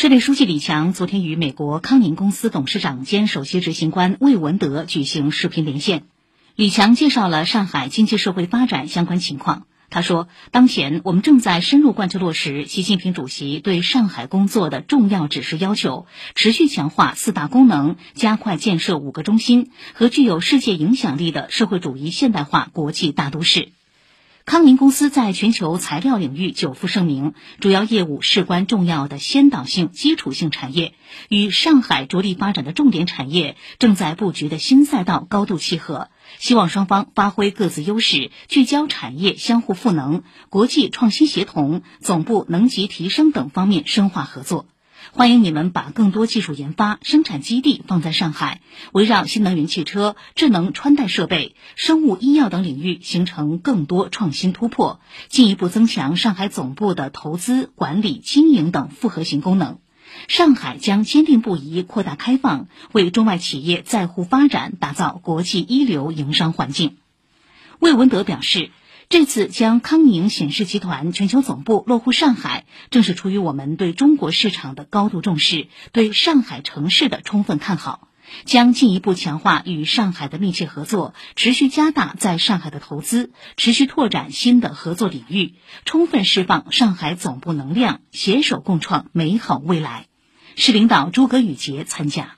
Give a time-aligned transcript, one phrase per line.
[0.00, 6.04] 市委书记李强昨天与美国康宁公司董事长兼首席执行官魏文德举行视频连线。
[6.56, 9.66] 李强介绍了上海经济社会发展相关情况。
[9.90, 23.68] 他说，当前我们正在深入贯彻落实习近平主席对上海工作的重要指示要求，持续强化四大功能，加快建设五个中心和具有世界影响力的社会主义现代化国际大都市。
[24.50, 30.94] 康宁公司在全球材料领域久负盛名，主要业务事关重要的先导性、基础性产业，
[31.28, 36.08] 与上海着力发展的重点产业正在布局的新赛道高度契合。
[36.40, 44.66] 希望双方发挥各自优势，聚焦产业相互赋能、国际创新协同、总部能级提升等方面深化合作。
[45.12, 48.60] 欢迎你们把更多技术研发、生产基地放在上海，
[48.92, 59.78] 围绕新能源汽车、智能穿戴设备、生物医药等领域形成更多创新突破，进一步增强上海总部的投资、管理、经营等复合型功能。
[60.28, 66.98] 上海将坚定不移扩大开放，为中外企业在沪发展打造国际一流营商环境。
[67.78, 68.70] 魏文德表示。
[69.10, 78.06] 这次将康宁显示集团全球总部落户上海，正是出于我们对中国市场的高度重视，对上海城市的充分看好，
[78.44, 90.06] 将进一步强化与上海的密切合作，持续加大在上海的投资，持续拓展新的合作领域，充分释放上海总部能量，携手共创美好未来。
[90.54, 92.36] 市领导诸葛宇杰参加。